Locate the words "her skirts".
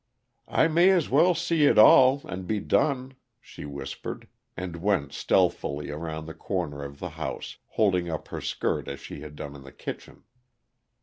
8.29-8.89